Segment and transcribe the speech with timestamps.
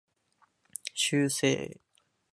[0.95, 1.77] 修正